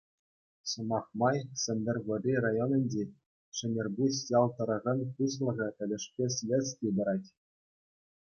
[0.69, 3.03] Сӑмах май, Сӗнтӗрвӑрри районӗнчи
[3.59, 7.29] Шӗнерпуҫ ял тӑрӑхӗн пуҫлӑхӗ тӗлӗшпе следстви пырать.